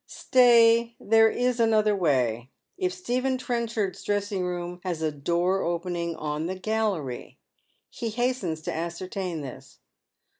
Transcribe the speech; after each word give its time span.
Stay, 0.07 0.95
there 0.99 1.29
is 1.29 1.59
another 1.59 1.95
way; 1.95 2.49
if 2.75 2.91
Stephen 2.91 3.37
Trenchard's 3.37 4.03
dressing 4.03 4.43
room 4.43 4.81
has 4.83 5.03
a 5.03 5.11
door 5.11 5.61
opening 5.61 6.15
on 6.15 6.47
the 6.47 6.55
galleiy. 6.59 7.37
He 7.87 8.09
hastens 8.09 8.61
to 8.63 8.73
ascertain 8.75 9.41
this. 9.41 9.77